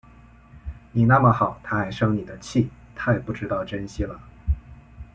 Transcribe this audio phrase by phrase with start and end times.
[0.93, 4.19] 你那么好，她还生你的气，太不知道珍惜了